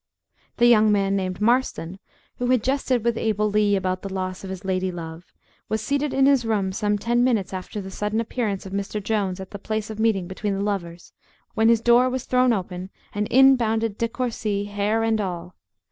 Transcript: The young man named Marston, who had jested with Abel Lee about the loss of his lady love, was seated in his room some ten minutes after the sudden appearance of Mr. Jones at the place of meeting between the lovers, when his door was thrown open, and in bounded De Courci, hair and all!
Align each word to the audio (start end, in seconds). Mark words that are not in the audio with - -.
The 0.57 0.65
young 0.65 0.91
man 0.91 1.15
named 1.15 1.39
Marston, 1.41 1.99
who 2.37 2.47
had 2.47 2.63
jested 2.63 3.03
with 3.05 3.19
Abel 3.19 3.51
Lee 3.51 3.75
about 3.75 4.01
the 4.01 4.11
loss 4.11 4.43
of 4.43 4.49
his 4.49 4.65
lady 4.65 4.91
love, 4.91 5.31
was 5.69 5.79
seated 5.79 6.11
in 6.11 6.25
his 6.25 6.43
room 6.43 6.71
some 6.71 6.97
ten 6.97 7.23
minutes 7.23 7.53
after 7.53 7.79
the 7.79 7.91
sudden 7.91 8.19
appearance 8.19 8.65
of 8.65 8.73
Mr. 8.73 8.99
Jones 9.03 9.39
at 9.39 9.51
the 9.51 9.59
place 9.59 9.91
of 9.91 9.99
meeting 9.99 10.27
between 10.27 10.55
the 10.55 10.63
lovers, 10.63 11.13
when 11.53 11.69
his 11.69 11.81
door 11.81 12.09
was 12.09 12.25
thrown 12.25 12.51
open, 12.51 12.89
and 13.13 13.27
in 13.27 13.55
bounded 13.55 13.99
De 13.99 14.07
Courci, 14.07 14.63
hair 14.65 15.03
and 15.03 15.21
all! 15.21 15.53